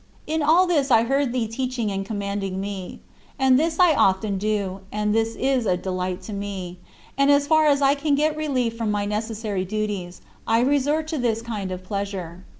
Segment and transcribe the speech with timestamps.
[0.25, 3.01] In all this I heard thee teaching and commanding me.
[3.37, 6.79] And this I often do and this is a delight to me
[7.19, 11.19] and as far as I can get relief from my necessary duties, I resort to
[11.19, 12.45] this kind of pleasure.